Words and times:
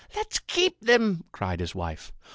"Let's 0.15 0.39
keep 0.39 0.79
them!" 0.79 1.25
cried 1.31 1.59
his 1.59 1.75
wife. 1.75 2.11